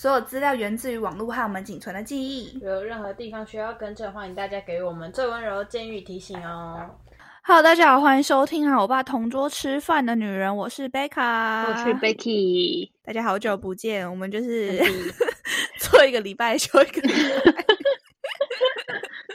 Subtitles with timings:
[0.00, 2.58] 所有资料源自于网络和我们仅存的记忆。
[2.60, 6.88] 有任何地方需要更正，欢迎大家给我们最温柔的建议提醒哦。
[7.42, 14.88] Hello，大家好，欢迎收听啊，我爸同桌吃饭的女人，我是贝卡，我是 Becky，大家好久不见，我们就是嗯
[15.78, 17.12] 做一个礼拜休一个礼
[17.44, 17.64] 拜，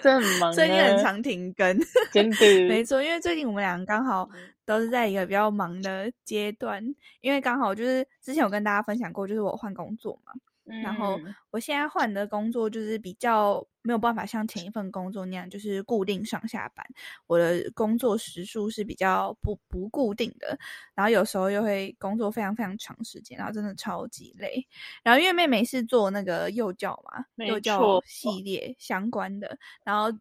[0.02, 1.77] 真的很忙，最近很，常停更，
[2.11, 2.38] 真的，
[2.68, 4.27] 没错，因为最近我们俩刚好
[4.66, 6.83] 都是在一个比较忙的阶段，
[7.21, 10.33] 因为刚好就是之前有跟大家分享过，就是我换工作嘛，
[10.79, 16.86] 然后嗯我现在换的工作就是比较没有办法像前一份工作那样，就是固定上下班。
[17.28, 20.57] 我的工作时数是比较不不固定的，
[20.93, 24.68] 然后有时候又会工作非常非常长时间，然后真的超级累。
[25.04, 30.18] 然后因为妹妹是做那个幼教嘛，幼教系列相关的，然后诶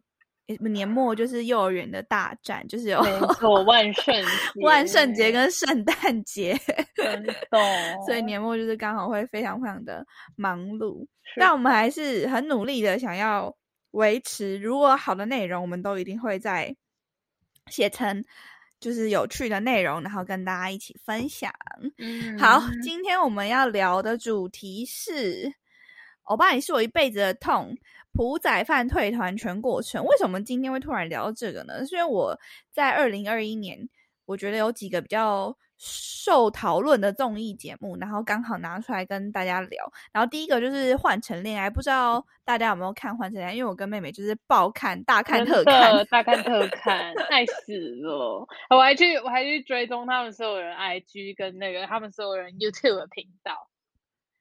[0.59, 6.55] 年末就是幼儿园的大战，就是有没错，万圣节万圣节跟圣诞节。
[6.95, 7.33] 真 的，
[8.05, 11.07] 所以年末就是刚好会非常非常的忙碌，
[11.37, 13.55] 但我们还是很努力的想要
[13.91, 14.57] 维持。
[14.57, 16.75] 如果好的内容，我们都一定会在
[17.71, 18.23] 写成
[18.79, 21.51] 就是有趣的内容，然后跟大家一起分享。
[21.97, 25.51] 嗯好，今天我们要聊的主题是
[26.25, 27.75] “欧巴，你是我一辈子的痛”。
[28.15, 31.85] 朴仔饭退团全过程，为什么今天会突然聊到这个呢？
[31.85, 32.39] 是因为我
[32.71, 33.89] 在二零二一年，
[34.25, 39.91] 我觉得有几个比较受讨论的综艺节目，然后刚好拿出来跟大家聊。
[40.13, 43.51] 然后第一个就是《换乘恋爱》，不知道大家有没有看《换乘恋爱》？
[43.55, 46.05] 因为我跟妹妹就是爆看、大看特看。
[46.09, 48.47] 大看特看，爱死了！
[48.69, 53.67] 我还去，我还去追踪他们所有人 IG 跟那个他们所有人 YouTube 的频道，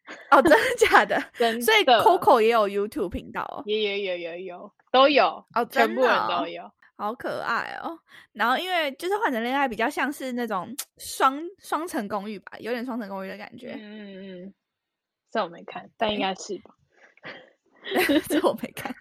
[0.30, 1.22] 哦，真的假的？
[1.38, 3.62] 真所以 Coco 也有 YouTube 频道哦。
[3.66, 6.70] 也有有有有都有，哦，全部人都有。
[6.96, 7.98] 好可爱哦！
[8.32, 13.72] 然后因为就是换成恋爱比较像是那种双双层公寓吧，有点双层公寓的感觉。
[13.80, 14.54] 嗯嗯嗯，
[15.28, 16.72] 这我没看，但应该是吧。
[18.28, 18.94] 这我没看，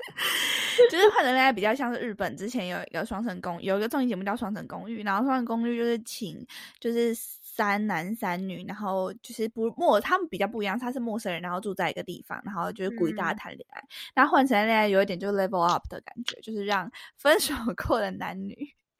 [0.92, 6.44] 就是换成恋爱比较像是日本之前有一个双层公有一个综艺节目叫双层公寓，然后双层公寓就是请
[6.80, 7.14] 就是
[7.56, 13.84] 三男三女，然后就是不陌他们比较不一样，他是陌生人，然后住在一个地方，然后就是鼓励大家嗯谈恋爱。
[14.16, 17.54] 那换成恋爱有一点就是 level up 的感觉，就是让分手
[17.88, 18.56] 过的男女。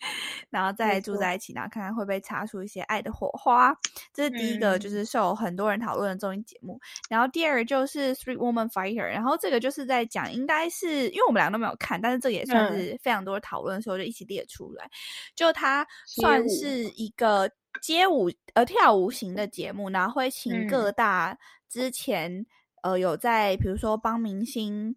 [0.50, 3.74] 然后再住在一起，然后看看会不会擦出一些爱的火花。
[4.14, 6.78] 这是第一个，就嗯是受很多人讨论的综艺节目。
[7.10, 14.90] 然后第二个就是《Street Woman Fighter》，然后这个就是在讲，应该是因为我们两个都没有看，但是这个也算嗯是非常多的讨论，所以我就一起列出来。
[15.36, 17.50] 就它算是一个
[17.82, 21.38] 街舞呃跳舞型的节目，然后会请各嗯大
[21.70, 22.46] 之前、
[22.82, 24.96] 呃有在比如说帮明星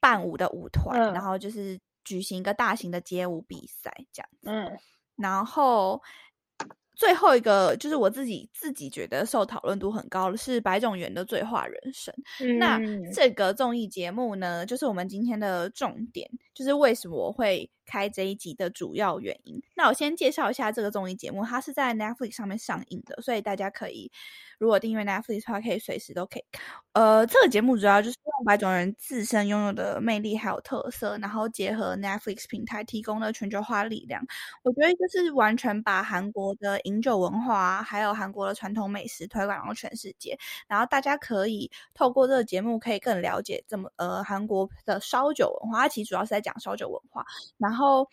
[0.00, 4.50] 伴舞的舞团，嗯然后就是举行一个大型的街舞比赛这样子。
[4.50, 4.78] 嗯
[5.16, 6.00] 然后
[6.96, 12.14] 最后一个就是我自己自己觉得受讨论度很高的是白种元的醉话人生。
[12.58, 19.62] 那嗯这个综艺节目呢，就是我们今天的重点，就是为什么我会开这一集的主要原因。
[19.74, 24.10] 那我先介绍一下这个综艺节目，它是在 Netflix 上面上映的，所以大家可以
[24.58, 26.62] 如果订阅 Netflix 的话，可以随时都可以看。
[26.92, 34.22] 呃，这个节目主要就是用白种人自身拥有的魅力还有特色，然后结合 Netflix 平台提供的全球化力量，
[34.62, 40.38] 我觉得就是完全把韩国的饮酒文化，还有韩国的传统美食推广到全世界。
[40.68, 45.82] 然后大家可以透过这个节目，可以更了解这么呃韩国的烧酒文化。
[45.82, 47.24] 它其实主要是在讲烧酒文化。
[47.56, 48.06] 然然后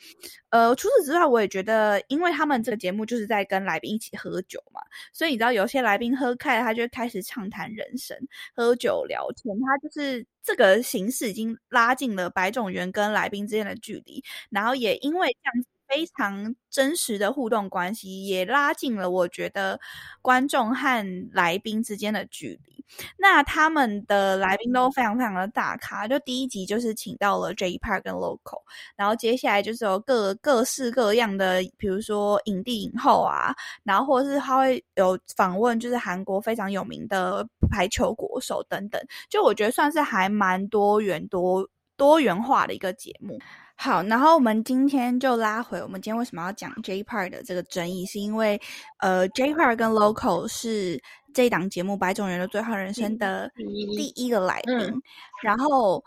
[0.52, 4.80] 呃，除此之外，我也觉得，因为他们这个节目就是在跟来宾一起喝酒嘛，
[5.12, 8.18] 所以你知道有些来宾喝开了，他就开始畅谈人生、
[8.56, 9.54] 喝酒聊天。
[9.60, 15.68] 他就是这个形式已经拉近了白种元跟来宾之间的距离，然后也因为这样子。
[15.90, 19.80] 非常真实的互动关系，也拉近了我觉得
[20.22, 22.86] 观众和来宾之间的距离。
[23.18, 28.62] 那他们的来宾都非常非常的大咖，就第一集就是请到了 J Park 跟 Local，
[28.96, 33.54] 然后接下来就是有各各式各样的，比如说影帝影后啊，
[33.84, 39.00] 然后或者是他会有访问，就是韩国非常有名的排球国手等等，
[39.30, 43.40] 就我觉得算是还蛮多元多多元化的一个节目。
[43.82, 48.60] 好，然后我们今天就拉回我们今天为什么要讲 J Park 的这个争议，是因为
[48.98, 51.02] 呃 J Park 跟 Local 是
[51.34, 53.50] 这一档节目《白种人的最后人生》的
[53.96, 55.02] 第一个来宾，嗯
[55.42, 56.04] 然后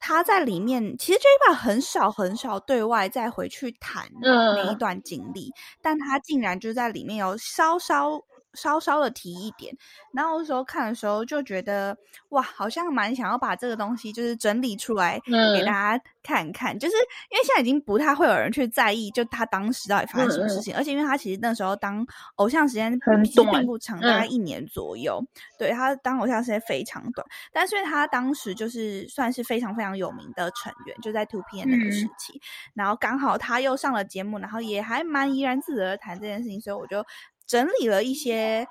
[0.00, 4.68] 他在里面其实 J Park 很少很少对外再回去谈那一。
[4.70, 5.52] 嗯段经历，
[5.82, 8.18] 但他竟然就在里面有稍稍
[8.54, 9.76] 稍稍的提一点。
[10.12, 11.96] 然后那时候看的时候就觉得，
[12.30, 16.78] 哇，好像蛮想要把这个东西就是整理出来给大家看看。
[16.78, 16.94] 就是
[17.30, 20.74] 因为现在已经不太会有人去在意，就他当时到底发生什么事情。
[20.74, 22.06] 而且因为他其实那时候当
[22.36, 22.92] 偶像时间
[23.24, 25.22] 其实并不长，大概一年左右。
[25.58, 32.40] 对他当偶像时间非常短，但是因为他当时就是算是非常非常有名的成员，就在 Two PM 那个时期。
[32.74, 37.04] 然后刚好他又上了节目，然后也还蛮怡然自得的谈这件事情，所以我就
[37.52, 38.66] 整理了一些。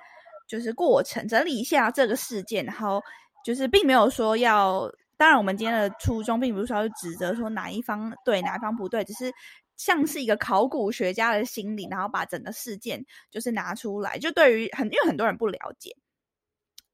[0.48, 3.02] 就是过程整理一下这个事件，然后
[3.46, 9.32] 就是并没有说要，当然我们今天的初衷并不是说要指责说哪一方对哪一方不对，只是
[9.78, 15.96] 像是一个考古学家的心理，然后把整个事件就是拿出来，就对于很因为很多人不了解，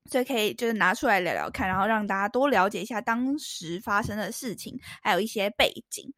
[0.05, 6.13] 所以可以就是拿出来聊聊看，然后让大家多了解一下当时发生的事情，还有一些背景。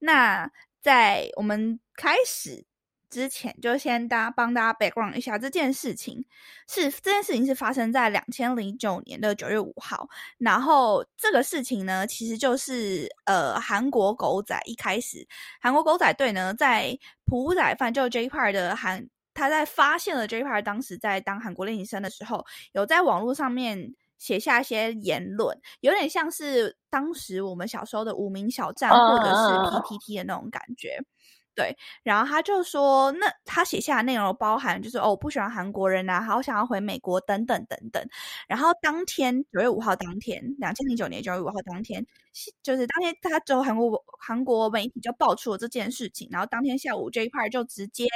[0.00, 0.50] 那
[0.80, 2.66] 在我们开始。
[3.12, 6.24] 之前就先大家帮大家 background 一下这件事情，
[6.66, 10.08] 是这件事情是发生在两千零九年的九月五号。
[10.38, 15.28] 然后这个事情呢，其实就是呃韩国狗仔一开始，
[15.60, 22.42] 韩国狗仔队呢在朴宰范就 J Park 的韩，他在发现了 J Park 当时在当韩国练习生的时候，
[22.72, 30.98] 有在网络上面写下一些言论，有点像是当时我们小时候的无名小站或者是 PTT 的那种感觉。
[31.54, 38.02] 对，然后他就说，那他写下的内容包含就是哦，我不喜欢韩国人啊，好想要回美国等等等等。
[38.48, 42.06] 然后当天九月五号当天，两千零九年九月五号当天，
[42.62, 48.06] 就是当天他之后韩国韩国媒体就爆出了这件事情，然后当天下午 J Park 就直接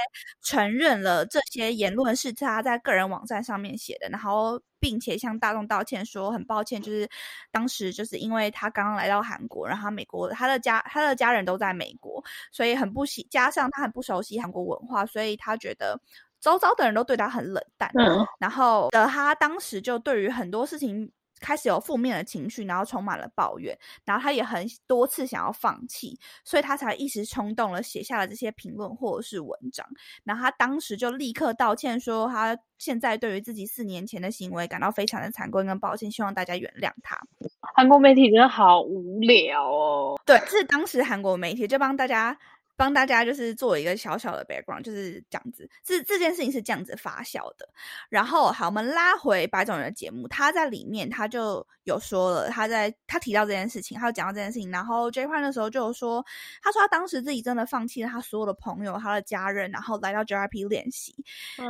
[0.43, 4.61] 承认了这些言论是他在个人网站上面写的，然后。
[4.79, 7.09] 并且向大众道歉，说很抱歉，就是
[7.51, 12.23] 当时就是因为他刚刚来到韩国，然后美国他的家他的家人都在美国，
[12.53, 15.99] 所以很不喜，加上他很不熟悉韩国文化，所以他觉得
[16.41, 17.91] 周遭的人都对他很冷淡。
[17.99, 21.11] 嗯，然后的他当时就对于很多事情。
[21.41, 29.87] 开始有负面的情绪，然后充满了抱怨，然后他也很多次想要放弃，所以他才一时冲动了写下了这些评论或者是文章。
[30.25, 37.19] 然后他当时就立刻道歉，说他现在对于自己四年前的行为感到非常的惭愧跟抱歉，希望大家原谅他。
[37.61, 40.21] 韩国媒体真的好无聊哦。
[40.25, 42.37] 对，这是当时韩国媒体就帮大家。
[42.77, 47.69] 帮大家就是做一个小小的 background，就是这样子，这这件事情是这样子发酵的。
[48.09, 54.71] 然后好，我们拉回白种人的节目，他在里面他就有说了，他在他提到这件事情，他有讲到这件事情。
[54.71, 56.25] 然后 J 块那时候就有说，
[56.63, 61.15] 他说他当时自己真的放弃了他所有的朋友、他的家人，然后来到 JYP 练习。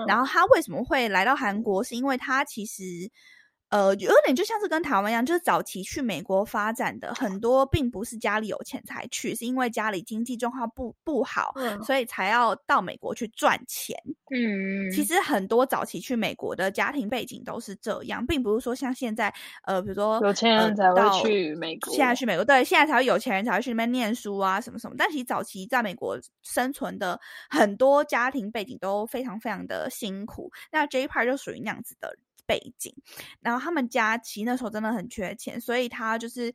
[0.07, 1.85] 然后他为什么会来到韩国？
[1.85, 3.11] 是因为他其实。
[3.69, 11.53] 呃，有点就像是跟台湾一样，就是早期去美国发展的很多，并不是家里有钱才去，是因为家里经济状况不不好，
[11.85, 13.97] 所以才要到美国去赚钱。
[14.31, 19.33] 嗯，其实很多早期去美国的家庭背景都是这样，并不是说像现在，
[19.65, 24.95] 呃，比如说有钱人才会去美国，现在去美国，对，现在才会有钱人才会去那边念书啊，什么什么。
[24.97, 27.21] 但其实早期在美国生存的
[27.51, 32.17] 很多家庭背景都非常非常的辛苦，那 J Part 就属于那样子的。
[32.47, 32.95] 背景，
[33.41, 36.55] 然后他们家其实那时候真的很缺钱，所以他就是，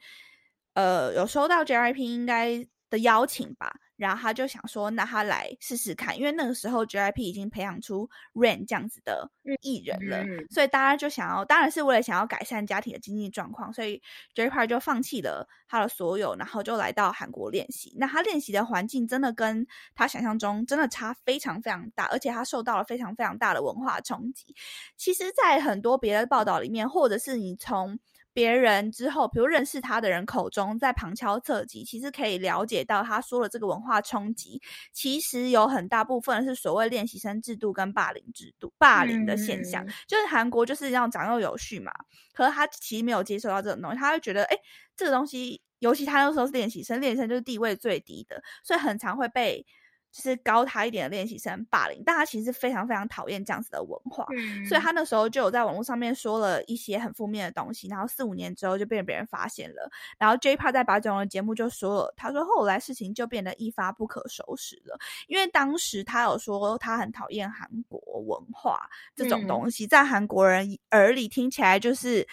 [0.73, 3.73] 呃，有收到 JYP 应该的邀请吧。
[3.95, 9.29] 然后他就想说，那他来试试看，因为那个时候 JYP 已经培养出 Rain 这样子的
[9.61, 14.01] 艺人了，所以大家就想要，当然是为了想要改善家庭的经济状况，所以
[14.33, 17.95] JYP 就放弃了他的所有，然后就来到韩国练习。
[17.99, 24.55] 那他练习的环境真的跟他想象中真的差非常非常大，而且他受到了非常非常大的文化冲击。
[24.97, 27.99] 其实，在很多别的报道里面，或者是你从
[28.33, 34.61] 别人之后，比如认识他的人口中，在旁敲侧击，其实可以了解到，他说的这个文化冲击，
[34.93, 39.85] 其实有很大部分是所谓练习生制度跟霸凌制度、霸凌的现象。
[40.07, 41.91] 就是韩国就是要长幼有序嘛，
[42.33, 44.57] 可是他其实没有接受到这种东西，他会觉得，哎，
[44.95, 49.65] 这个东西，尤其他那时候是练习生，练习生就是地位最低的，所以很常会被。
[50.11, 54.27] 就是高他一点的练习生霸凌，但他其实非常非常讨厌这样子的文化，
[54.67, 59.89] 所以他那时候就有在网络上面说了一些很负面的东西，然后四五年之后就被别人发现了，
[60.19, 72.27] 然后 J Park 在八九的节目就说了，他说后来事情就变得一发不可收拾了，因为当时他有说他很讨厌韩国文化这种东西，在韩国人耳里听起来就是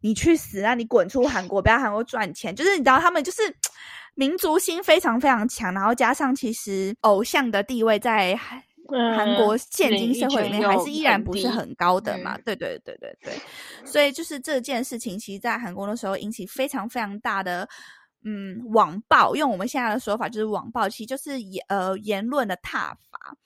[0.00, 3.56] 你去死啊，你滚出韩国，不要韩国赚钱，就是你知道他们就是。
[4.16, 8.34] 民族心非常非常强，然后加上其实偶像的地位在
[9.16, 12.38] 韩国现今社会里面还是依然不是很高的嘛？
[12.44, 13.32] 对对对对对，
[13.84, 17.68] 所以就是这件事情，其实，在韩国的时候引起非常非常大的
[18.24, 23.36] 嗯网暴，用我们现在的说法就是网暴，其实就是言呃言论的挞伐。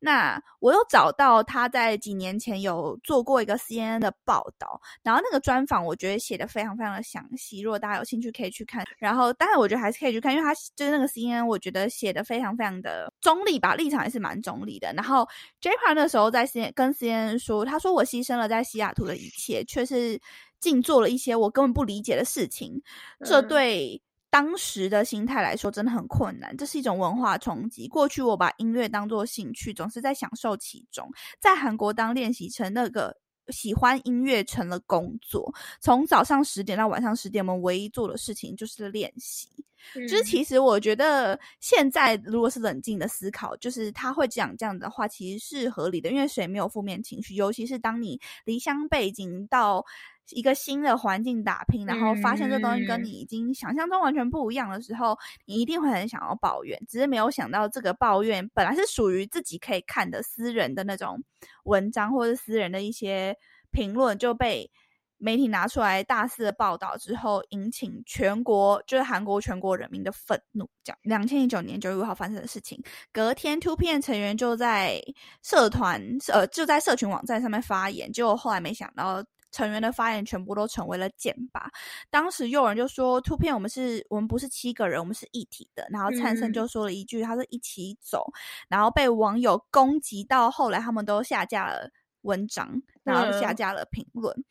[0.00, 8.84] 那我又找到他在几年前有做过一个 CNN 的报道，然后那个专访我觉得写的非常非常的详细，如果大家有兴趣可以去看。
[8.98, 14.92] 然后当然我觉得还是可以去看，因为他就是那个 CNN，我觉得写的非常非常的中立吧，立场也是蛮中立的。
[14.94, 15.28] 然后
[15.60, 20.18] J Park 那时候在 CNN 跟 CNN 说，他说我牺牲了在西雅图的一切，却是
[20.60, 22.80] 竟做了一些我根本不理解的事情，
[23.24, 24.00] 这对。
[24.30, 26.54] 当时的心态来说，真的很困难。
[26.56, 27.88] 这是一种文化冲击。
[27.88, 31.10] 过去我把音乐当做兴趣，总是在享受其中。
[31.40, 33.16] 在韩国，当练习成那个
[33.48, 39.48] 喜欢音乐成了工作，从早上十点到晚上十点，我们唯一做的事情就是练习。
[39.94, 46.10] 就是其实我觉得，现在如果是冷静的思考，就是他会讲这样的话，其实是合理的。
[46.10, 47.34] 因为谁没有负面情绪？
[47.34, 49.86] 尤其是当你离乡背景到。
[50.30, 55.16] 一个新的环境打拼，然后发现这东西跟你已经想象中完全不一样的时候，
[55.46, 56.78] 你一定会很想要抱怨。
[56.88, 61.22] 只是没有想到，这个抱怨本来是属于自己可以看的私人的那种
[61.64, 63.34] 文章，或者私人的一些
[63.70, 64.70] 评论，就被
[65.16, 70.68] 媒体拿出来大肆的报道之后，引起全国就是韩国全国人民的愤怒。
[70.84, 72.78] 讲两千零九年九月五号发生的事情，
[73.12, 75.02] 隔天 Two P 成员就在
[75.42, 79.24] 社团呃就在社群网站上面发言，结果后来没想到。
[79.50, 81.70] 成员的发言全部都成为了剑拔。
[82.10, 85.86] 当时有人就说图片我们是我们不是七个人，我们是一体的。
[85.90, 88.24] 然后灿森就说了一句，他说一起走。
[88.68, 91.90] 然后被网友攻击到后来，他们都下架了
[92.22, 94.44] 文章，然后下架了评论。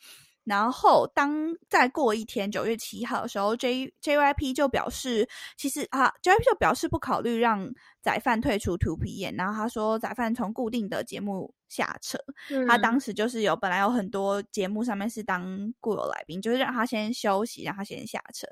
[0.48, 5.27] 然后当再过一天九月七号的时候，J JYP 就表示，
[5.58, 7.70] 其实啊，JYP 就表示不考虑让
[8.01, 9.36] 宰范退出 Two P 演。
[9.36, 12.18] 然后他说，宰范从固定的节目下车。
[12.66, 18.48] 他当时就是有本来有很多节目上面是当固有来宾，就是让他先休息，让他先下车。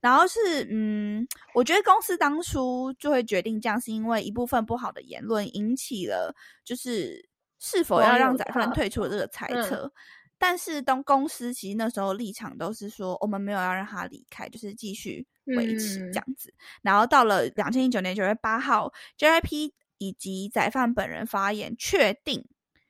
[0.00, 0.38] 然后是
[0.70, 6.32] 嗯，我觉得公司当初就会决定这样，是因为一部分不好的言论引起了
[6.64, 9.92] 就是是否要让宰范退出的这个猜测。
[10.44, 16.52] 但是，当公司其实那时候立场都是说，我们没有要让他离开，就是继续维持这样子。
[16.82, 22.44] 然后到了两千一九年九月八号，JYP 以及宰范本人发言，确定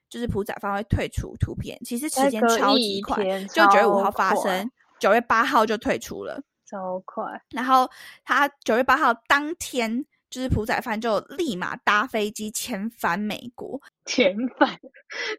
[0.09, 1.79] 就是朴宰范会退出图片。
[1.85, 7.23] 其实时间超级快，就九月五号发生，九月八号就退出了，超快。
[7.51, 7.87] 然后
[8.25, 10.07] 他九月八号当天。
[10.33, 14.79] 就是朴宰范就立马搭飞机遣返美国， 遣返，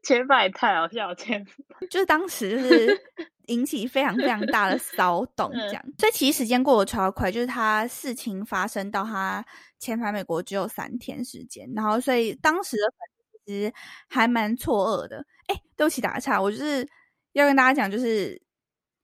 [0.04, 3.02] 遣返也太好笑，遣返就是当时就是
[3.48, 5.84] 引起非常非常大的骚动，这样。
[5.98, 9.44] 所以其实时间过得超快，就是他事情发生到他
[9.82, 13.74] 遣返美国只有三天时间，然后所以当时的粉丝其实
[14.08, 15.26] 还蛮错愕的。
[15.48, 16.88] 哎，对不起打岔，我就是
[17.32, 18.40] 要跟大家讲，就是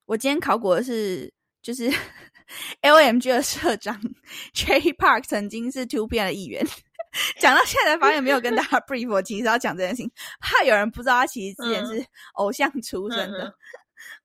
[0.06, 1.92] 我今天考古的是就是。
[2.82, 4.00] L M G 的社长
[4.54, 6.66] J Park 曾经是 Two P 的一员，
[7.40, 13.54] 讲到现在发现没有跟大家 brief，我其实要讲这件事情，怕有人不知道他其实之前是偶像出身的，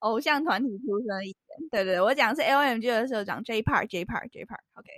[0.01, 1.69] 偶像团体出身的一员。
[1.71, 4.91] 对对，我讲的是 L M G 的社长 J Park J Park J Park，OK。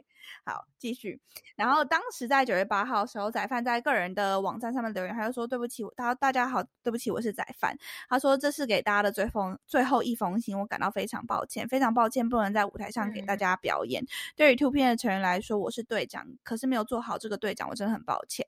[0.47, 1.21] 好，继续。
[1.57, 7.76] 然后当时在九月八号的时候，宰范在个人的网站上面留言，他就说：“对不起，他大家好，对不起，我是宰范。”
[8.09, 14.05] 他说：“这是给大家的最封最后一封信，我感到非常抱歉，非常抱歉不能在舞台上给大家表演。
[14.37, 18.47] 对于 Two P 的成员来说，我是队长，可是没有做好这个队长，我真的很抱歉。”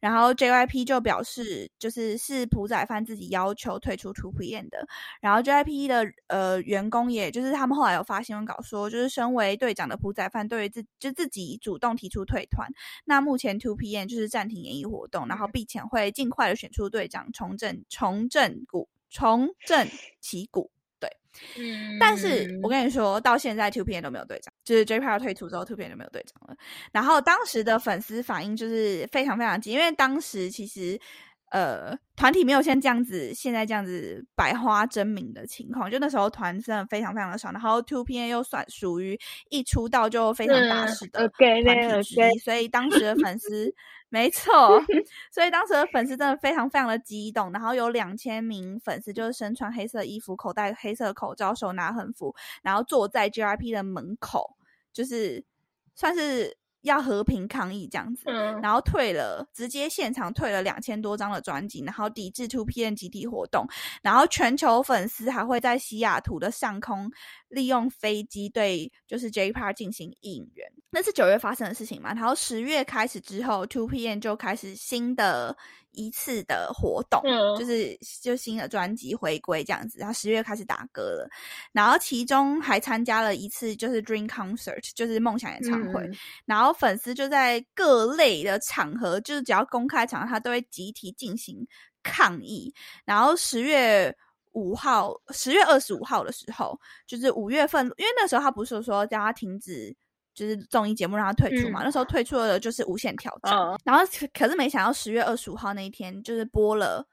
[0.00, 4.86] 然后 JYP 就表示，就是是朴宰范自己要求退出 Two P 的。
[5.20, 12.68] 然后 JYP 的呃员工，也就是他们后来有发新闻稿说，就是身为队长的朴宰范对于自就自己主动提出退团。
[13.04, 19.88] 那目前 Two P N 就是暂停演艺活动，然后并且会尽快的选出队长，重振重振股重振
[20.20, 20.70] 旗鼓。
[21.54, 21.98] 对，嗯。
[21.98, 26.56] 但是我跟你说到现在 Two P N 都没有队长，就是 J P R 退出之后，Two P N 就没有队长了。
[26.92, 31.00] 然后当时的粉丝反应就是非常非常急，因为当时其实。
[31.52, 39.16] 呃，团体没有像这样子，现在这样子百花争鸣的情况，就那时候团真的非常非常的少，然后 Two P N 又算属于
[39.48, 43.72] 一出道就非常大势的团体之一，所以当时的粉丝，
[44.16, 44.82] 没错，
[45.30, 54.56] 所以当时的粉丝真的非常非常的激动，然后有两千名粉丝就是身穿黑色衣服，口袋黑色口罩，手拿横幅，然后坐在 G R P 的门口，
[54.92, 55.44] 就是
[55.94, 56.56] 算是。
[56.86, 58.22] 要和平抗议这样子，
[58.62, 63.66] 然后退了，直接现场退了两千多张的专辑，然后抵制 Two P N 集体活动，
[64.02, 67.10] 然后全球粉丝还会在西雅图的上空
[67.48, 70.66] 利用飞机对就是 J Park 进行应援。
[70.90, 72.14] 那是九月发生的事情嘛？
[72.14, 75.54] 然后十月开始之后，Two PM 就开始新的
[75.96, 77.20] 一次的活动，
[77.58, 79.98] 就是就新的专辑回归这样子。
[79.98, 81.28] 然后十月开始打歌了，
[81.72, 86.08] 然后其中还参加了一次就是 Dream Concert，就是梦想演唱会。
[86.44, 91.66] 然后粉丝就在各类的场合，就是只要公开场合，他都会集体进行
[92.02, 92.72] 抗议。
[93.04, 94.14] 然后十月
[94.52, 99.96] 五号，十月二十五号的时候，就是五月份，因为那时候他不是说叫他停止。
[100.36, 103.52] 就是综艺节目让他退出嘛，那时候退出的就是无限挑战，
[103.84, 107.04] 然后可是没想到十月二十五号那一天就是播了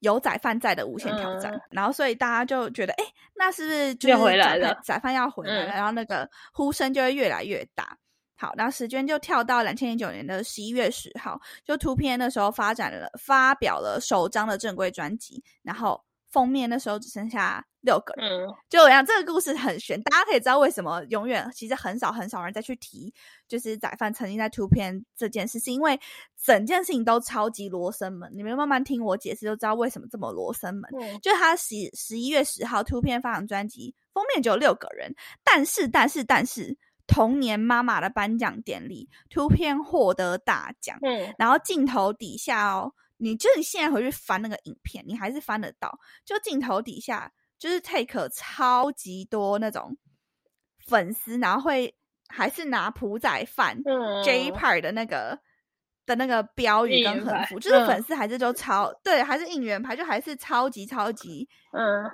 [0.00, 3.04] 有仔饭在的无限挑战，然后所以大家就觉得，哎，
[3.34, 4.78] 那是不是就回来了？
[4.84, 7.96] 仔饭要回来了，然后那个呼声就会越来越大。
[8.36, 16.04] 好，然后时间就跳到两千零九年的十一月十号，就图片那时候发展了发表了首张的正规专辑，然后。
[16.32, 23.12] 封面那时候只剩下六个人，就我讲这个故事很悬，大家可以知道为什么永远其实很少很少人再去提，
[23.46, 26.00] 就是仔饭曾经在图片这件事，是因为
[26.42, 28.30] 整件事情都超级罗生门。
[28.34, 30.90] 你们慢慢听我解释就知道为什么这么罗生门。
[31.20, 42.94] 就他十十一月十号图片发行专辑封面只有六个人，但是但是但是同年妈妈的颁奖典礼，图片获得大奖，嗯，然后镜头底下哦。
[43.22, 45.96] 你就你现在回去翻那个影片，你还是翻得到。
[46.24, 49.96] 就镜头底下，就是 take 超级多那种
[50.86, 51.94] 粉丝，然后会
[52.28, 53.80] 还是拿朴仔饭
[54.24, 55.38] J Part 的那个
[56.04, 62.10] 的那个标语跟横幅，就是粉丝还是就超对，还是应援牌，就还是超级超级，嗯，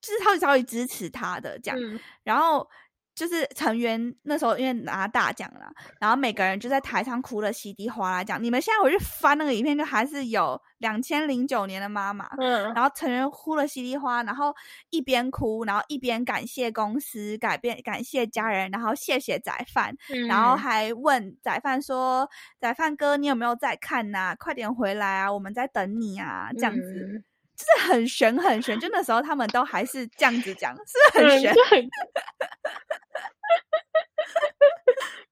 [0.00, 2.68] 就是超级超级支持他的这样，然后。
[3.14, 8.42] 就是成员那时候因为拿大奖了，然后每个人就在台上哭的稀里哗啦讲。
[8.42, 14.54] 你们现在回去翻那个影片，就还是有两千零九年的妈妈，嗯，然后成员哭了稀里哗，然后
[14.90, 19.94] 一边哭，然后一边感谢公司，改变感谢家人，然后谢谢仔饭，
[20.28, 22.28] 然后还问仔饭说
[22.60, 24.34] ：“仔饭哥，你有没有在看呐？
[24.38, 27.22] 快点回来啊，我们在等你啊！”这样子。
[27.56, 31.54] 就是很悬很悬，就那时候他们都还是这样子讲，是很悬，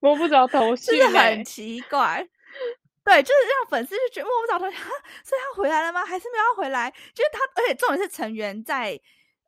[0.03, 2.29] 摸不着头绪，就是很奇怪。
[3.03, 4.77] 对，就是让粉丝就觉得摸不着头绪，
[5.25, 6.05] 所以他回来了吗？
[6.05, 6.91] 还是没有要回来？
[7.15, 9.01] 就是他，而且重点是成员在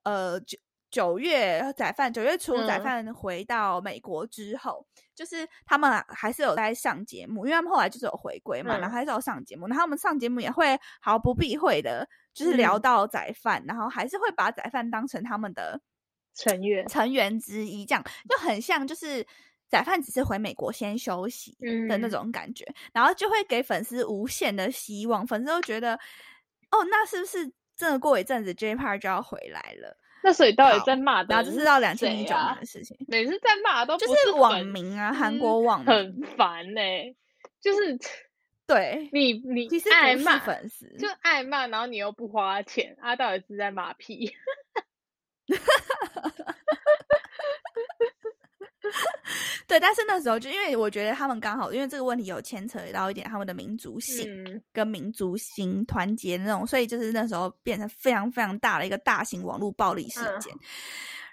[0.04, 0.56] 呃九
[0.90, 12.08] 九月载饭九月初载饭回到美国之后，就是他们还是有在上节目，因为他们后来就是有回归嘛，然后还是有上节目，然后他们上节目也会毫不避讳的。
[12.34, 15.80] 就是聊到仔饭，然后还是会把仔饭当成他们的
[16.34, 19.24] 成员成员之一，这样就很像，就是
[19.74, 21.56] 仔饭只是回美国先休息
[21.88, 25.94] 的那种感觉，然后就会给粉丝无限的希望，粉丝都觉得，
[26.70, 29.96] 哦，那是不是真的过一阵子 J Park 就要回来了？
[30.22, 31.22] 那所以到底在骂？
[31.24, 36.80] 然后这是到两千零九年的事情，每次在骂都就是网民啊，韩国网很烦呢，
[37.60, 37.98] 就是。
[38.66, 44.34] 对你，你其实爱骂粉丝，就爱骂，然后你又不花钱，啊，到底是在骂屁？
[49.66, 60.52] 对，但是那时候就因为我觉得他们刚好，因为这个问题有牵扯到一点他们的民族性跟民族性团结那种，所以就是那时候变成非常非常大的一个大型网络暴力事件。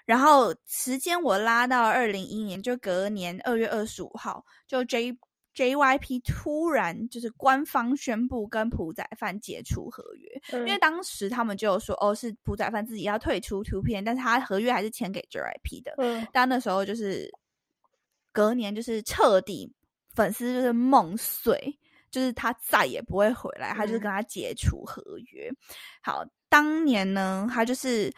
[0.04, 5.16] 然后时间我拉到二零一一年，就隔年二月二十五号，就 J。
[5.54, 15.92] JYP 突然就是官方宣布跟朴宰范解除合约，因为当时他们就有说哦是朴宰范自己要退出 Two P，但是他合约还是签给 JYP 的。
[15.98, 17.30] 嗯，但那时候就是
[18.32, 19.72] 隔年就是彻底
[20.14, 21.78] 粉丝就是梦碎，
[22.10, 25.50] 就是他再也不会回来，他就是跟他解除合约。
[26.02, 28.12] 好，当年呢，他就是。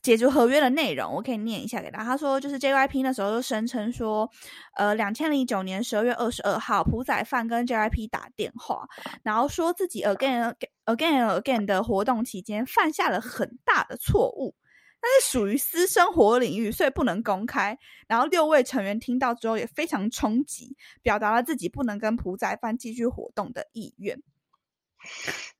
[0.00, 2.04] 解除合约的内容，我可以念一下给大家。
[2.04, 4.28] 他说，就是 JYP 那时候就声称说，
[4.74, 8.84] 呃，两千零九年十二月二十二号，朴宰范跟 JYP 打电话，
[9.22, 10.52] 然后说自己 again
[10.86, 14.56] again again 的活动期间犯下了很大的错误，
[15.02, 17.76] 但是属于私生活领域，所以不能公开。
[18.06, 24.16] 然后六位成员听到之后也非常冲击，表达了自己不能跟朴宰范继续活动的意愿。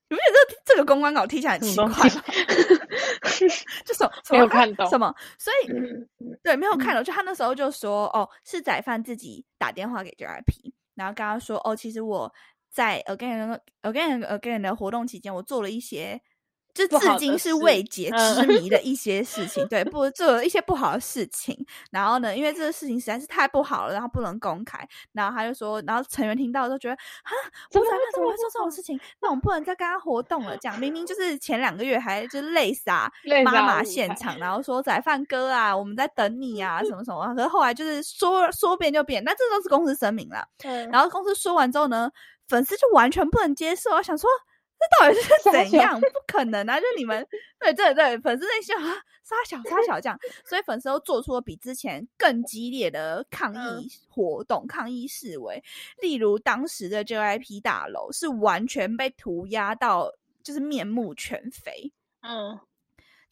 [0.08, 1.96] 你不觉得这这个公关稿听起来很奇怪吗？
[3.84, 5.68] 就什没有看懂什么，所以
[6.44, 7.02] 对没有看懂。
[7.02, 12.32] 就他那时候就说：“哦，是仔范自己打电话给 JYP，然后跟他说：‘哦，其实我
[12.70, 16.20] 在 again again again 的活动期间，我做了一些
[16.74, 21.54] 就至今是未解之谜的一些事情，对，不做一些不好的事情。
[21.90, 24.78] 然后呢，因为这个事情实在是太不好了，然后不能公开。
[25.12, 27.30] 然后他就说，然后成员听到都觉得啊，
[27.74, 28.98] 我宰范怎么会做这种事情？
[29.20, 30.56] 那我们不能再跟他活动了。
[30.56, 33.12] 这样明明就是前两个月还就是泪洒
[33.44, 37.34] 妈妈现场，然后说宰范哥啊，我们在等你啊，什么什么。
[37.34, 40.46] 可是后来就是说说变就变，那这都是公司声明了。
[40.90, 42.10] 然后公司说完之后呢，
[42.48, 44.30] 粉丝就完全不能接受，想说。
[44.82, 46.00] 这到底是怎样？
[46.00, 46.78] 不可能啊！
[46.80, 47.26] 就你们
[47.60, 55.62] 对对对，粉丝在笑啊，杀小杀小这样，所以粉丝都做出了比之前更激烈的抗议活动、抗议示威。
[56.00, 60.10] 例如，当时的 JYP 大楼是完全被涂鸦到，
[60.42, 61.92] 就是面目全非。
[62.22, 62.58] 嗯。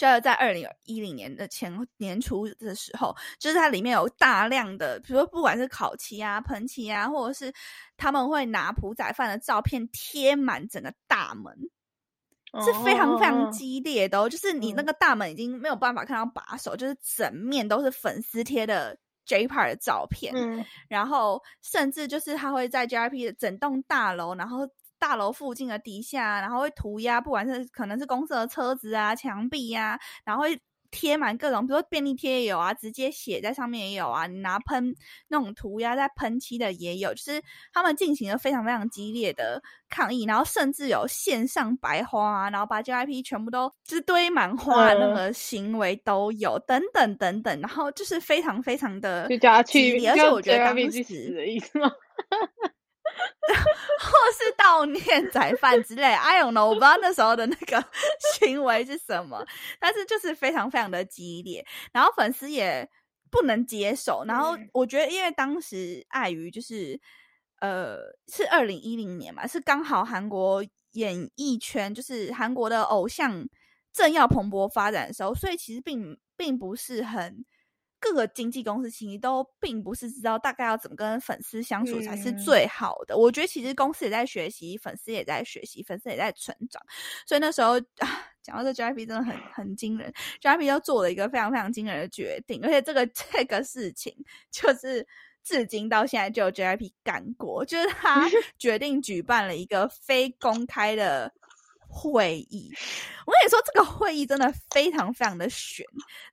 [0.01, 7.53] 就是在二零一零年的前年初的时候，就是它里面有大量的，比如说不管是烤漆啊、喷漆啊，或者是
[7.99, 11.55] 他们会拿朴仔饭的照片贴满整个大门，
[12.65, 14.27] 是非常非常激烈的。
[14.31, 20.33] 就是你那个大门已经没有办法看到把手，就是整面都是粉丝贴的 J Park 的照片，
[20.89, 24.67] 然后甚至就是他会在 J R P 的整栋大楼，然后。
[25.01, 30.61] 大楼附近的底下，然后会涂鸦，不管是可能是公司的车子啊、墙壁呀，然后会
[30.93, 34.93] 贴满各种，比如说便利贴也有啊，直接写在上面也有啊，你拿喷
[35.29, 37.41] 那种涂鸦在喷漆的也有，就是
[37.73, 49.29] 他们进行了非常非常激烈的抗议，然后甚至有线上白花啊，然后把 JIP 全部都就是堆满花那个行为都有，等等等等，然后就是非常非常的
[49.63, 51.91] 激烈，而且我觉得当时的意思吗？
[54.01, 57.85] 或是悼念宰饭之类，I don't know，我不知道那时候的那个
[58.39, 59.45] 行为是什么，
[59.79, 62.89] 但是就是非常非常的激烈，然后粉丝也
[63.31, 67.01] 不能接受，然后我觉得，因为当时碍于就是
[67.61, 73.49] 呃是二零一零年嘛，是刚好韩国演艺圈就是韩国的偶像
[73.93, 77.45] 正要蓬勃发展的时候，所以其实并并不是很。
[78.01, 83.17] 各个经纪公司其实都并不是知道大概要怎么跟粉丝相处才是最好的。
[83.17, 86.83] 我觉得其实公司也在学习，粉丝也在学习，粉丝也在成长。
[87.27, 94.17] 所以那时候啊，讲到这 JYP 真的很很惊人，JYP 又做了一个非常非常惊人的决定，而且这个 这个事情
[94.51, 95.07] 就是
[95.45, 98.27] 至今到现在就有 JYP 干过，就是他
[98.59, 101.33] 决定举办了一个非公开的。
[101.91, 102.73] 会议，
[103.27, 105.85] 我跟你说，这个会议真的非常非常的悬。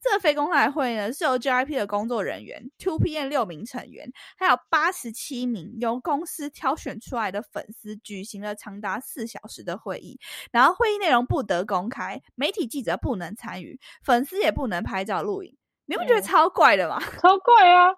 [0.02, 10.20] 这个非公开会呢，是由 GIP 的工作人员、Two PM 六名成员，还有八十七名由公司挑选出来的粉丝，举行了长达四小时的会议。
[10.52, 15.58] 然后会议内容不得公开，媒体记者不能参与，粉丝也不能拍照录影。
[15.90, 17.00] 你不觉得超怪的吗？
[17.22, 17.90] 超怪啊！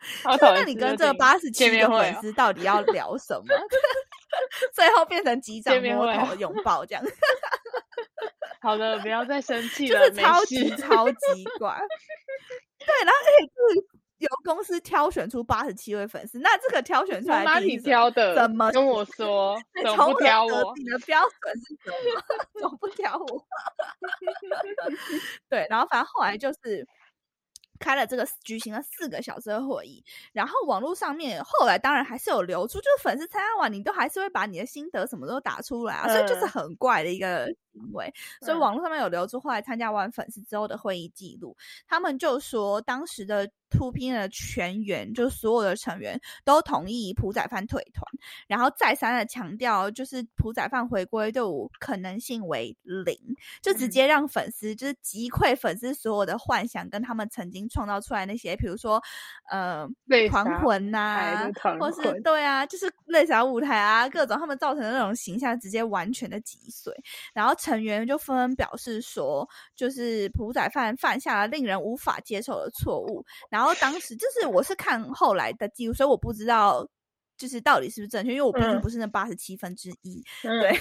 [0.41, 3.45] 那你跟这八十七个粉丝到底要聊什么？
[4.73, 7.03] 最后变成机长摸头拥抱这样。
[8.61, 10.07] 好的，不要再生气了。
[10.09, 11.81] 就是超级超级怪。
[12.77, 13.87] 对，然后可以是
[14.19, 18.35] 由公司挑选出八十七位粉丝，那这个挑选出来，哪里挑的？
[18.35, 19.57] 怎么跟我说？
[19.81, 20.73] 怎么不挑我？
[20.77, 22.21] 你的标准是什么？
[22.61, 23.45] 怎么不挑我？
[25.49, 26.87] 对，然后反正后来就是。
[27.79, 37.47] 开了这个举行了四个小时的会议，然后网络上面后来当然还是有流出，就是粉丝参加完你都还是会把你的心得什么都打出来啊，所以就是很怪的一个
[37.79, 38.13] 行为。
[38.41, 41.55] 所以网络上面有流出后来参加完粉丝之后的会议记录，
[41.87, 43.49] 他们就说当时的。
[43.71, 48.03] Two P 的全员，就是所有的成员都同意朴宰范退团，
[48.47, 53.15] 然后再三的强调，就是朴宰范回归队伍可能性为零，
[53.61, 58.99] 就直接让粉丝就是击溃粉丝所有的幻想，跟他们曾经创造出来那些，比如说
[59.51, 59.87] 呃
[60.31, 61.47] 团魂呐，
[61.79, 66.91] 或是对啊，就是泪洒舞台啊，各种他们造成的那种形象，直接完全的击碎。
[67.35, 76.87] 然后成员就纷纷表示说，就是朴宰范犯下了令人无法接受的错误，然然后当时就是我是看后来的记录，所以我不知道
[77.37, 80.23] 就是到底是不是正确，因为我毕竟不是那八十七分之一。
[80.41, 80.79] 对。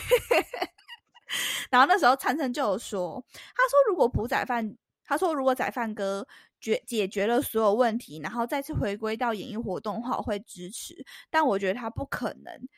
[1.70, 6.24] 然后那时候灿灿就有说，他说如果朴宰范，他说如果宰范哥
[6.61, 11.05] 决解决了所有问题，然后再次回归到演艺活动的话，我会支持。
[11.31, 12.68] 但我觉得他不可能。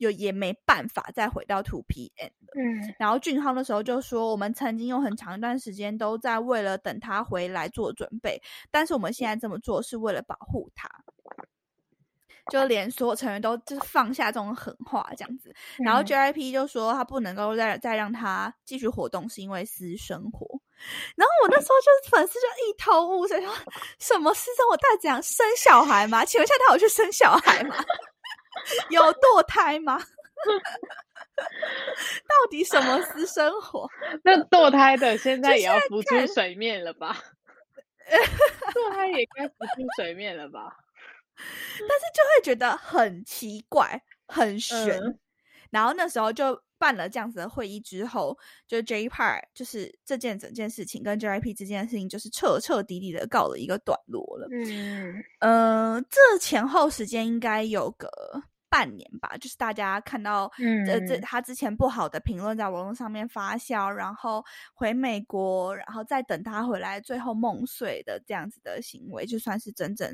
[0.00, 2.52] 有也没办法再回到 Two PM 了。
[2.56, 10.88] 嗯，然后俊浩那时候就说，我们曾经有很长一段时间都在为了等他回来做准备，但是我们现在这么做是为了保护他，
[12.50, 15.54] 就连所有成员都就是放下这种狠话这样子。
[15.78, 20.46] 然后 JIP 就说他不能够再再让他继续活动，是因为私生活。
[21.14, 23.54] 然后我那时候就是粉丝就一头雾水，说
[23.98, 24.76] 什么私生活？
[24.78, 26.24] 大讲生小孩吗？
[26.24, 27.76] 请问一下，他有去生小孩吗？
[28.90, 29.98] 有堕胎吗？
[32.28, 33.88] 到底什么私生活？
[34.22, 37.16] 那堕胎的现在也要浮出水面了吧？
[38.74, 40.76] 堕胎也该浮出水面了吧？
[41.36, 45.00] 但是就会觉得很奇怪、很悬。
[45.70, 54.48] 然后那时候就办了这样子的会议之后，就 J Part 就是这件整件事情跟 JIP 这件事情，就是彻彻底底的告了一个段落了。
[54.50, 58.10] 嗯呃，这前后时间应该有个。
[58.70, 60.50] 半年吧，就是大家看到，
[60.86, 70.08] 呃，这他之前不好的评论在网络上面发酵，然后回美国，然后再等他回来，最后梦碎的这样子的行为，就算是整整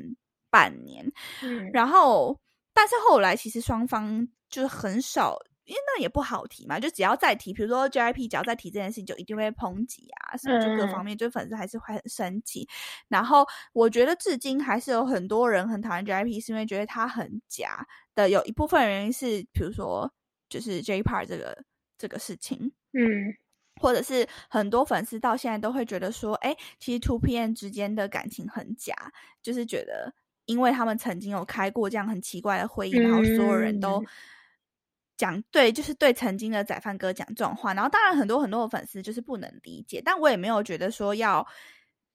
[0.49, 1.05] 半年。
[1.43, 2.37] 嗯，然后，
[2.73, 5.37] 但是后来其实双方就是很少。
[5.67, 12.65] 因为那也不好提嘛，就只要再提，比如说 JIP 只要再提这件事情，就一定会抨击啊，什么就各方面，就粉丝还是会很生气。
[13.09, 18.29] 然后我觉得至今还是有很多人很讨厌 JIP，是因为觉得他很假的。
[18.29, 20.09] 有一部分原因是，比如说
[20.47, 21.61] 就是 JPart 这个
[21.97, 23.35] 这个事情，嗯，
[23.81, 28.95] 或者是很多粉丝到现在都会觉得说，哎，其实 Two PM 之间的感情很假，
[29.43, 30.13] 就是觉得
[30.45, 34.01] 因为他们曾经有开过这样很奇怪的会议，然后所有人都。
[35.17, 41.45] 讲对，就是对曾经的宰饭哥讲这种话，然后当然很多很多的粉丝就是不能理解，但我也没有觉得说要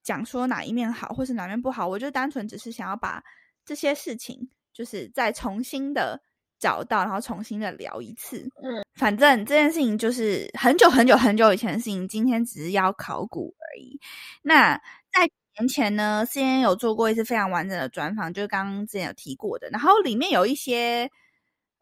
[0.04, 3.20] 讲说哪一面好或是哪面不好，我就单纯只是想要把
[3.64, 6.22] 这些事情就是再重新的
[6.60, 8.48] 找到，然后重新的聊一次。
[8.62, 13.98] 嗯，反正这件事情就是很久很久很久以前的事情，今天只是要考古而已。
[14.42, 14.76] 那
[15.12, 21.10] 在年前呢，C N 有做过一次非常完整的专访，就是刚刚之前有提过的，然后里面有一些。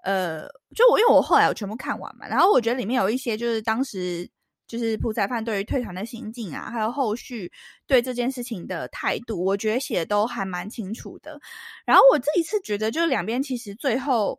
[0.03, 4.29] 呃，就我因为我后来我全部看完嘛，然后我觉得里面有一些就是当时
[4.67, 7.51] 就是朴宰范对于退团的心境啊，还有后续
[7.89, 11.41] 对这件事情的态度，我觉得写的都还蛮清楚的。
[11.85, 14.39] 然后我自己是觉得，就是两边其实最后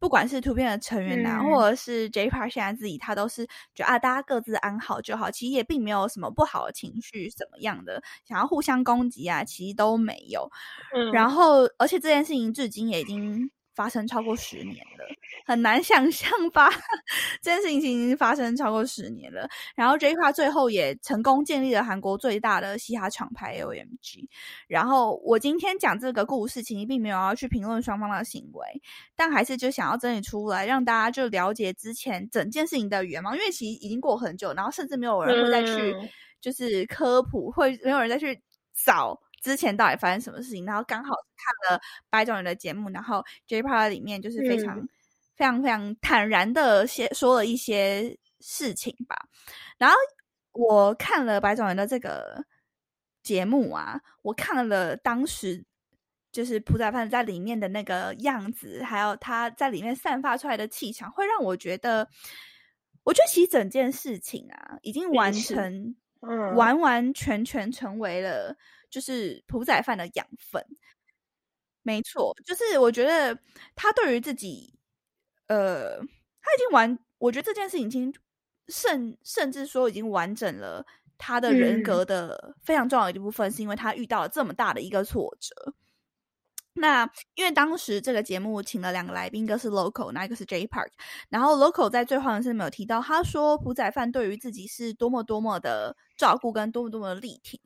[0.00, 10.50] 不管是图片的成员呐，或者是 J Part 现在自己，他都是觉得啊，大家各自安好就好，其实也并没有什么不好的情绪，什么样的想要互相攻击啊，其实都没有。
[10.96, 13.48] 嗯，然后而且这件事情至今也已经。
[13.80, 15.06] 发生超过十年了，
[15.46, 16.68] 很难想象吧？
[17.40, 19.48] 这件事情已经发生超过十年了。
[19.74, 24.28] 然后 J 卡最后也成功建立了韩国最大的嘻哈厂牌 OMG。
[24.68, 28.82] 然后我今天讲这个故事，其实并没有要去评论双方的行为，
[29.16, 33.32] 但还是就想要整理出来，让大家就了解之前整件事情的原貌。
[33.34, 35.96] 因为其实已经过很久，然后甚至没有人会再去
[36.38, 38.38] 就是科普，会没有人再去
[38.84, 39.18] 找。
[39.40, 40.66] 之前到底发生什么事情？
[40.66, 44.86] 然后刚好看了白种人的节目，然后 J Part 里面就是非常、
[45.34, 49.16] 非常、非常坦然的些说了一些事情吧。
[49.78, 49.96] 然后
[50.52, 52.44] 我看了白种人的这个
[53.22, 55.64] 节目啊，我看了当时
[56.32, 62.06] 就是朴宰范在里面的那个样子，还有他在里面散发出来的气场，会让我觉得，
[63.04, 65.96] 我觉得其实整件事情啊，已经完成，
[66.54, 68.54] 完完全全成为了。
[68.90, 70.64] 就是屠宰犯的养分，
[71.82, 73.38] 没错，就是我觉得
[73.74, 74.78] 他对于自己，
[75.46, 78.12] 呃，他已经完，我觉得这件事情已经
[78.68, 80.84] 甚甚至说已经完整了
[81.16, 85.74] 他的人格的非常重要的一部分，是因为他遇到了这么大的一个挫折。
[86.80, 90.88] 那因为当时这个节目请了两个来宾，一个是 Local，那一个是 J Park。
[91.28, 97.60] 然后 Local 在最后的是没有提到，他说朴宰范对于自己是多么多么的照顾，跟多么多么的力挺。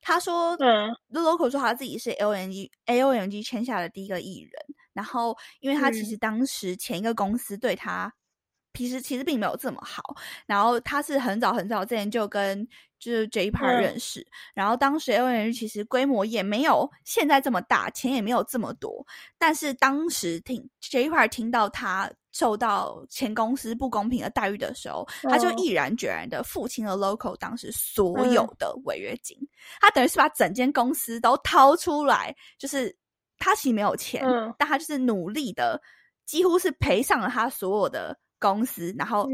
[0.00, 4.52] 他说，嗯，Local 说他自己是 L N G A O N G 签下的第一个艺人。
[4.92, 8.12] 然后，因为他其实当时前一个公司对他。
[8.74, 10.02] 其实其实并没有这么好，
[10.46, 19.06] 然后他是很早很早之前就跟就是 J Part 认识，然后当时 L N G 其实规模也没有现在这么大，钱也没有这么多，
[19.38, 29.36] 但是当时听 J Part 听到他受到前公司不公平的待遇的时候，他就毅然决然的付清了 Local 当时所有的违约金，
[29.80, 32.96] 他等于是把整间公司都掏出来，就是
[33.38, 34.24] 他其实没有钱，
[34.58, 35.80] 但他就是努力的，
[36.24, 38.18] 几乎是赔上了他所有的。
[38.38, 39.26] 公司，然后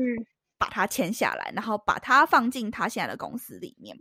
[0.63, 3.97] 把他签下来，然后把他放进他现在的公司里面。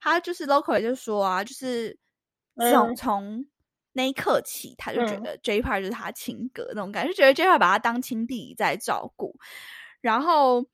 [0.00, 1.98] 他就是 local，就说啊，就是
[2.72, 3.46] 从从
[3.92, 9.36] 那一刻起，他就觉得 J Part 就是他亲哥那种感觉，就觉得 J Part 把他当亲弟弟在照顾，
[10.00, 10.66] 然后。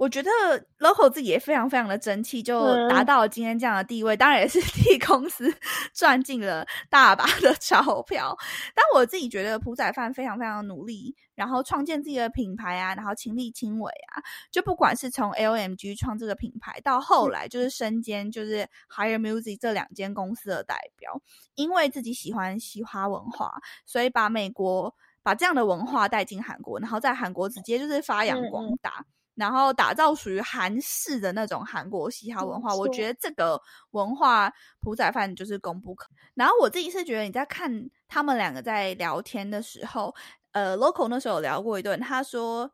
[0.00, 0.30] 我觉得
[0.78, 5.54] local 自己也非常非常的争气，就达到了今天这样的地位，当然也是 替公司
[5.92, 8.34] 赚进了大把的钞票。
[8.74, 21.20] 但我自己觉得朴宰范非常非常努力，然后创建自己的品牌啊，然后亲力亲为啊，就不管是从 LMG 创这个品牌，到后来就是身兼就是 Higher Music 这两间公司的代表，
[21.56, 23.52] 因为自己喜欢嘻哈文化，
[23.84, 29.04] 所以把美国把这样的文化带进韩国，然后在韩国直接就是发扬光大。
[29.40, 32.72] 然后打造属于韩式的那种韩国嘻哈文化。
[32.72, 36.08] 我觉得这个文化朴宰范就是功不可。
[36.34, 37.68] 然后我自己是觉得你在看
[38.06, 40.14] 他们两个在聊天的时候，
[40.52, 42.70] 呃，local 那时候有聊过一顿，他说。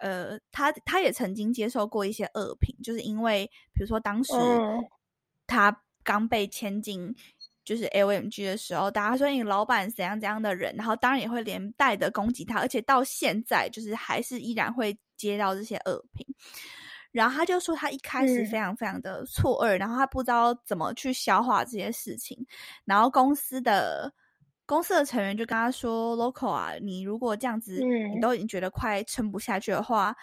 [0.00, 4.82] 呃，他他也曾经接受过一些恶评，就是因为比如说当时嗯
[5.46, 7.14] 他刚被签进
[7.64, 16.26] 就是 LMG 的时候，大家说你老板怎样怎样的人，然后当然也会连带的攻击他，而且到现在就是还是依然会接到这些恶评。
[17.12, 22.44] 然后他就说，他一开始嗯非常非常的错愕，然后他不知道怎么去消化这些事情，
[22.84, 24.12] 然后公司的
[24.66, 30.16] 公司的成员就跟他说：“local 啊，你如果这样子，你嗯都已经觉得快撑不下去的话，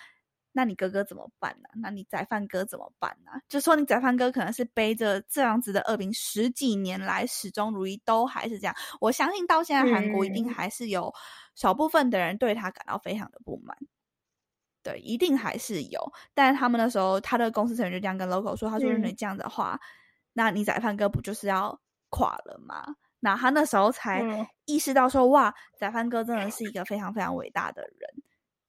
[0.52, 8.76] 那你哥哥怎么办呢、那你宰饭哥怎么办呢、就说你宰饭哥可能是背着这样子的恶评，十几年来始终如一，都还是这样。
[9.00, 11.14] 我相信到现在韩国一定嗯还是有
[11.56, 13.78] 少部分的人对他感到非常的不满。”
[14.84, 19.80] 对，一定还是有，但是他们那时候，他的公司成员就这样跟 logo 说，他说：“嗯你这样的话，
[20.34, 28.24] 那你仔饭哥不就是要垮了吗？”那他那时候才嗯意识到说：“哇，仔饭哥真的是一个非常非常伟大的人。”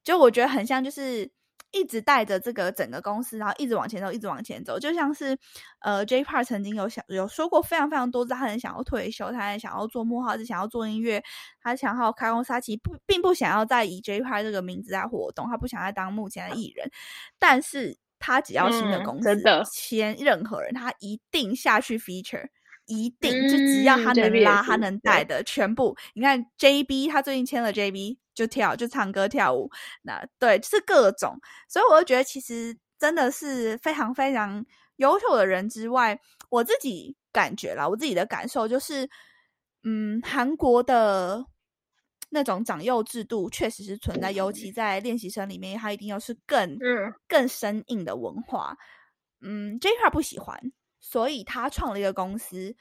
[0.04, 1.30] 就我觉得很像，就是
[1.72, 5.36] 一直带着这个整个公司，然后一直往前走，一直往前走，就像是
[5.80, 11.22] 呃，J Park 曾经有想有说过非常非常多次，他很想要退休，他很想要做幕后，是想要做音乐，
[11.60, 16.90] 他想要开公司，他其实不并不想要再以 J Park 这个名字在活动，他不想再当目前的艺人，
[17.38, 22.48] 但是他只要新的嗯公司签任何人，他一定下去 feature。
[22.86, 25.96] 一定就只要嗯他能拉，是他能带的全部。
[26.14, 29.70] 你看 JB，他最近签了 JB，就跳就唱歌跳舞，
[30.02, 31.36] 那对是各种。
[31.68, 34.64] 所以我就觉得其实真的是非常非常
[34.96, 36.18] 优秀的人之外，
[36.50, 39.08] 我自己感觉啦，我自己的感受就是，
[39.84, 41.44] 嗯，韩国的
[42.30, 48.76] 那种长幼制度确实是存在，尤其在练习生里面，它一定要是更嗯更生硬的文化。
[49.44, 50.56] 嗯 j p 不喜欢，
[51.00, 52.76] 所以他创了一个公司，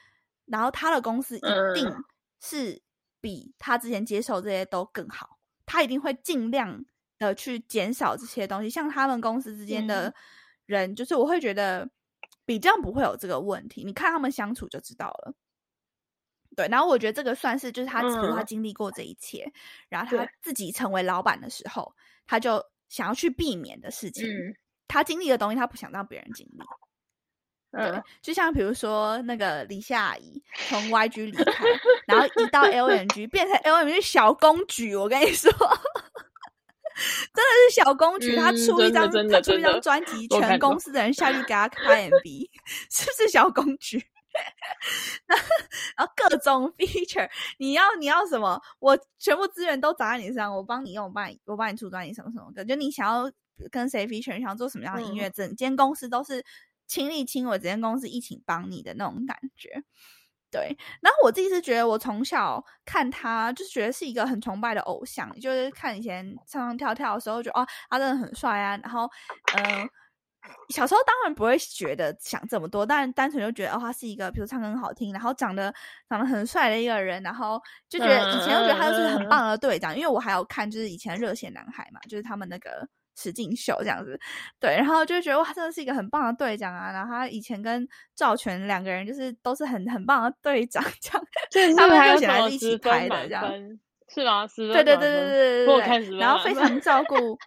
[0.46, 1.40] 然后他的公司一
[1.74, 2.04] 定嗯
[2.40, 2.80] 是
[3.20, 5.38] 比他之前接受这些都更好，
[5.72, 6.84] 他一定会尽量
[7.18, 8.68] 的去减少这些东西。
[8.68, 10.14] 像他们公司之间的嗯
[10.66, 11.88] 人，就是我会觉得
[12.44, 15.34] 比较不会有这个问题，你看他们相处就知道了。
[16.54, 19.50] 对，然后我觉得这个算是就是他，比如他嗯经历过这一切，
[19.88, 21.94] 然后他自己成为老板的时候，
[22.26, 24.28] 他就想要去避免的事情。
[24.28, 24.54] 嗯
[24.88, 26.58] 他经历的东西，他不想让别人经历。
[27.72, 31.64] 对嗯，就像比如说那个李夏怡从 YG 离开，
[32.06, 35.50] 然后一到 LNG 变成 LNG 小公举，我跟你说，
[37.32, 38.36] 真的是小公举。
[38.36, 42.50] 他嗯出一张，他出一张专辑，全公司的人下去给他开 MV，
[42.92, 44.04] 是不是小公举？
[45.26, 53.30] 然后各种 feature，你要你要什么，我全部资源都砸在你身上，我帮你用，我帮你我帮你出专辑什么什么的，就你想要
[53.70, 56.42] 跟谁 feature，你想要做什么样的音乐，嗯整间公司都是
[56.92, 59.82] 亲力亲为，整间公司一起帮你的那种感觉。
[60.50, 68.76] 对，然后我自己是觉得，我从小看他，就是觉得是一个很崇拜的偶像，就是看以前唱唱跳跳的时候，觉得哦，他真的很帅啊。
[68.76, 69.08] 然后，
[69.56, 69.88] 嗯、
[70.68, 75.72] 小时候当然不会觉得想这么多，但单纯就觉得哦，他是一个比如唱歌很好听，然后长得
[76.06, 84.18] 长得很帅的一个人，然后就觉得以前就觉得他就是很棒的队长，因为我还有看就是以前热血男孩嘛，就是他们那个实境秀这样子，
[84.60, 86.90] 对，然后就觉得哇，真的是一个很棒的队长啊。
[86.92, 92.14] 然后他以前跟赵全两个人就是都是很很棒的队长，这样 这他们还
[92.48, 93.52] 一起拍的这样。
[94.08, 94.46] 是吗？
[94.46, 97.38] 十分对对对对对对对对，然后非常照 顾，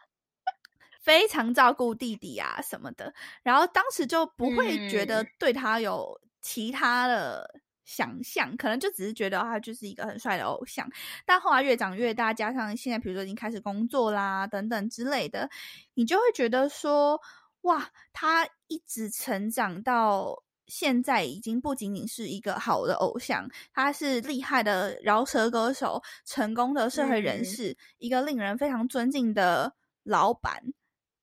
[1.00, 7.48] 非常照顾弟弟啊什么的，然后当时就不会觉得嗯对他有其他的
[7.86, 10.86] 想象，可能就只是觉得他就是一个很帅的偶像，
[11.26, 15.50] 但后来越长越大，加上现在比如说已经开始工作啦等等之类的，
[15.94, 17.22] 你就会觉得说，
[17.62, 20.44] 哇，他一直成长到。
[20.68, 30.60] 现在已经不仅仅是一个好的偶像，他是厉害的饶舌歌手，成功的社会人嗯士，一个令人非常尊敬的老板。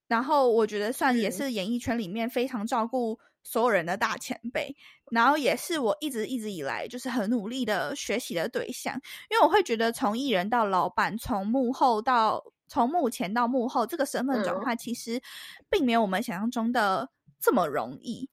[0.06, 4.74] 然后我觉得算也嗯是演艺圈里面非常照顾所有人的大前辈，
[5.10, 8.94] 然后也是我一直一直以来就是很努力的学习的对象，
[9.30, 15.20] 因为我会觉得从艺人到老板，从幕后到从幕前到幕后，这个身份转嗯换其实
[15.68, 18.30] 并没有我们想象中的这么容易。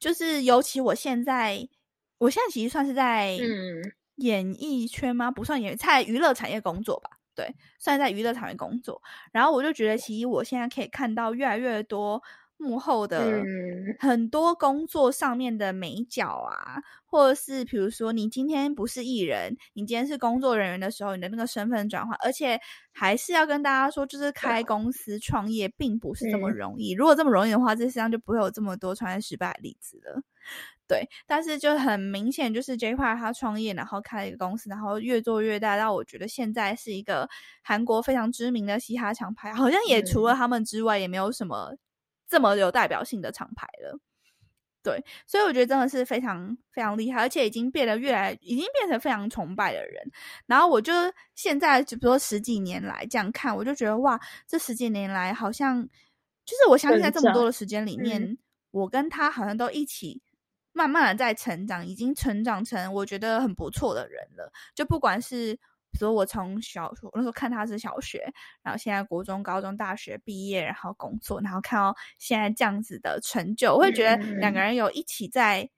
[0.00, 1.68] 就是尤其我现在，
[2.18, 3.82] 我现在其实算是在嗯
[4.16, 5.30] 演艺圈吗？
[5.30, 7.10] 不算演，在娱乐产业工作吧。
[7.34, 9.00] 对，算在娱乐产业工作。
[9.30, 12.20] 然后我就觉得，其实我现在可以看到越来越多
[12.58, 13.44] 幕后的嗯
[13.98, 22.58] 很多工作上面的美角啊，或者是比如说你今天不是艺人，你今天是工作人员的时候，你的那个身份转换，而且
[22.92, 26.92] 还是要跟大家说，就是开公司创业并不是这么嗯容易。
[26.92, 30.22] 如果这么容易的话，这世上就不会有这么多创业失败的例子了。
[30.88, 37.28] 对，但是就很明显，就是 J Park 他创业，然后开了一个公司，然后越做越大，到我觉得现在是一个
[37.62, 41.76] 韩国非常知名的嘻哈厂牌，好像也除了他们之外，也没有什么
[42.28, 43.98] 这么有代表性的厂牌了。
[44.80, 50.10] 对，所以我觉得真的是非常非常厉害，而且已经变得越来，已经变成非常崇拜的人。
[50.46, 50.92] 然后我就
[51.34, 58.38] 现在，就比如说十几年来这样看，我就觉得哇，这十几年来好像就是我相信在这么多的时间里面，嗯
[58.70, 60.22] 我跟他好像都一起
[60.72, 64.52] 慢慢的在成长，已经成长成我觉得很不错的人了。
[64.74, 65.58] 就不管是
[65.98, 68.22] 比如我从小我那时候看他是小学，
[68.62, 75.68] 然后现在国中、高中、大学毕业，然后工作，然后看到现在这样子的成就，我会觉得嗯两个人有一起在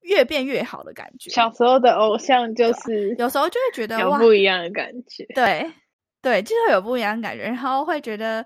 [0.00, 1.30] 越变越好的感觉。
[1.30, 5.24] 小时候的偶像就是有时候就会觉得有哇，不一样的感觉。
[5.34, 5.72] 对
[6.20, 8.44] 对，就是会有不一样的感觉，然后会觉得，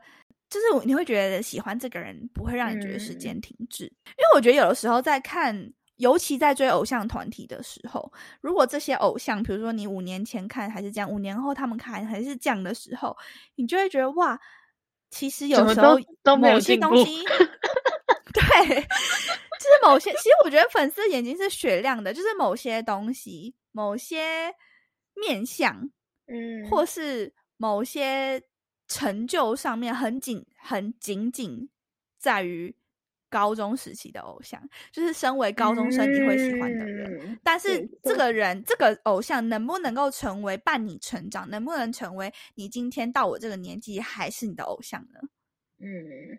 [0.48, 5.54] 就是你会觉得喜欢这个人不会让你觉得时嗯间停滞，因为我觉得有的时候在看，
[5.96, 13.16] 尤其在追偶像团体的时候，如果这些偶像，比如说你五年前看还是这样，五年后他们看还是这样的时候，
[13.56, 14.38] 你就会觉得哇，
[15.10, 17.24] 其实有时候都某些东西，
[18.32, 24.54] 对，就是某些，其实我觉得粉丝眼睛是雪亮的，就是某些东西，某些
[25.14, 25.90] 面相。
[26.28, 28.42] 嗯，或是某些
[28.88, 31.70] 成就上面很紧很紧紧
[32.18, 32.74] 在于
[33.36, 34.58] 高中时期的偶像，
[34.90, 37.20] 就是身为高中生你会喜欢的人。
[37.20, 45.20] 嗯但是这个人这个偶像能不能够成为伴你成长，能不能成为你今天到我这个年纪还是你的偶像呢？
[45.80, 46.38] 嗯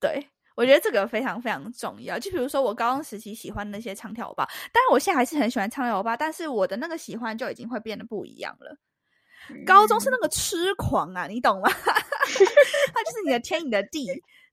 [0.00, 0.26] 对。
[0.56, 2.16] 我觉得这个非常非常重要。
[2.16, 8.78] 就比如说，我高中时期喜欢那些唱跳欧巴，但是我现在还是很喜欢唱跳欧巴，但是我的那个喜欢就已经会变得不一样了。
[9.66, 11.68] 高中是那个痴狂啊，你懂吗？
[11.74, 14.06] 他就是你的天，你的地。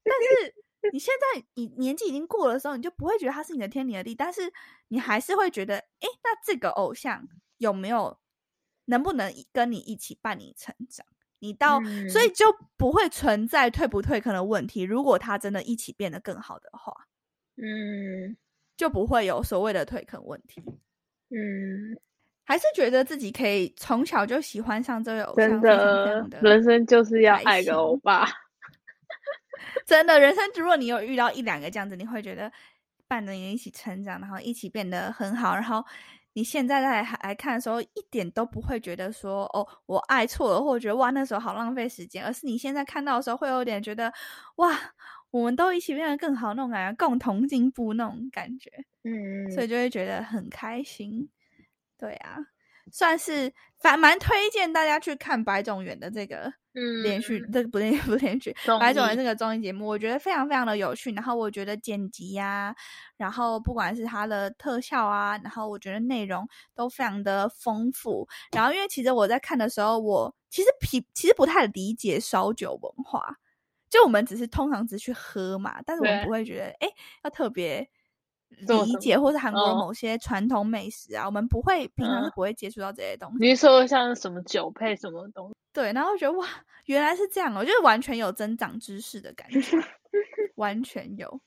[0.04, 0.56] 但是
[0.92, 4.52] 你现在你年纪已经过了的时候，你就不会觉得他是你的天，你的地，但是
[4.88, 7.28] 你还是会觉得，哎，那这个偶像
[7.58, 8.18] 有没有
[8.86, 11.06] 能不能跟你一起伴你成长？
[11.40, 12.46] 你到，所以嗯就
[12.78, 14.84] 不会存在退不退坑的问题。
[14.84, 16.94] 如果他真的一起变得更好的话，
[17.58, 18.38] 嗯
[18.78, 20.62] 就不会有所谓的退坑问题。
[21.30, 21.98] 嗯，
[22.44, 28.28] 还是觉得自己可以从小就喜欢上这位偶像，真的的人生就是要开爱个欧巴。
[29.86, 32.52] 真的，人生如果你有遇到一两个这样子，你会觉得
[33.08, 35.84] 伴着你一起成长，然后一起变得很好，然后
[36.34, 44.12] 你现在在来来看的时候，一点都不会觉得说哦，我爱错了，或者觉得哇那时候好浪费时间，而是你现在看到的时候，会有点觉得
[44.56, 44.78] 哇，
[45.32, 48.72] 我们都一起变得更好那种感觉，共同进步那种感觉。
[49.04, 51.30] 嗯，所以就会觉得很开心。
[51.98, 52.38] 对啊，
[52.92, 61.12] 算是反蛮推荐大家去看白种元的这个嗯连续，这个不连不是连续， 白种元这个综艺节目，我觉得非常非常的有趣。
[61.12, 62.74] 然后我觉得剪辑呀、
[63.18, 68.28] 然后不管是它的特效啊，然后我觉得内容都非常的丰富。
[68.54, 73.36] 然后因为其实我在看的时候，我其实皮其实不太理解烧酒文化，
[73.90, 76.90] 就我们只是通常只去喝嘛，但是我们不会觉得哎
[77.24, 77.90] 要特别。
[78.60, 83.38] 理解，或是韩国哦某些传统美食啊，我们不会平常是嗯不会接触到这些东西。
[83.40, 85.56] 你是说像什么酒配什么东西？
[85.74, 86.48] 对，然后觉得哇，
[86.86, 89.78] 原来是这样哦，就是完全有增长知识的感觉，
[90.56, 91.42] 完全有。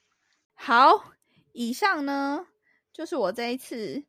[0.54, 1.12] 好，
[1.52, 2.46] 以上呢
[2.92, 4.04] 就是我这一次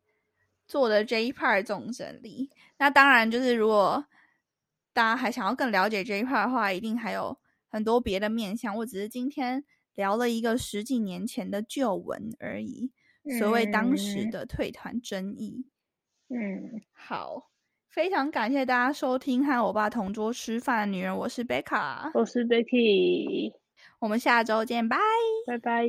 [0.66, 2.50] 做的 J Part 总整理。
[2.78, 4.04] 那当然，就是如果
[4.92, 7.38] 大家还想要更了解 J Part 的话，一定还有
[7.68, 8.76] 很多别的面向。
[8.76, 9.64] 我只是今天
[9.96, 12.92] 聊了一个十几年前的旧闻而已，
[13.38, 15.66] 所谓当时嗯的退团争议。
[16.28, 17.50] 嗯，好，
[17.88, 23.52] 非常感谢大家收听和我爸同桌吃饭的女人，我是贝卡，我是 Becky，
[23.98, 24.96] 我们下周见，拜。
[25.46, 25.86] 拜拜。